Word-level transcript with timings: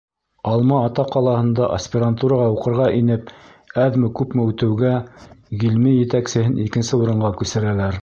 Алма-Ата 0.51 1.03
ҡалаһында 1.15 1.67
аспирантураға 1.75 2.47
уҡырға 2.55 2.89
инеп 3.01 3.31
әҙме-күпме 3.85 4.49
үтеүгә, 4.55 4.97
ғилми 5.65 5.97
етәксеһен 6.03 6.61
икенсе 6.69 7.03
урынға 7.05 7.37
күсерәләр. 7.43 7.99